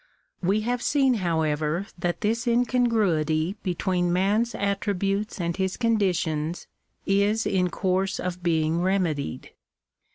[0.41, 6.65] We have seen, however, that this incongruity between man's attributes and his conditions
[7.05, 9.51] is in course of being remedied.